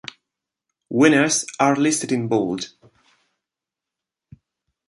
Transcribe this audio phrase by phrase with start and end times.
[0.89, 2.73] Winners are listed in bold.